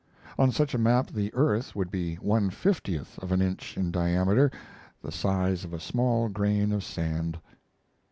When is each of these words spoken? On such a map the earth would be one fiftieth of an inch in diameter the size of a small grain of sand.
On 0.39 0.51
such 0.51 0.73
a 0.73 0.79
map 0.79 1.11
the 1.11 1.31
earth 1.35 1.75
would 1.75 1.91
be 1.91 2.15
one 2.15 2.49
fiftieth 2.49 3.19
of 3.19 3.31
an 3.31 3.39
inch 3.39 3.77
in 3.77 3.91
diameter 3.91 4.49
the 5.03 5.11
size 5.11 5.63
of 5.63 5.73
a 5.73 5.79
small 5.79 6.27
grain 6.27 6.71
of 6.71 6.83
sand. 6.83 7.37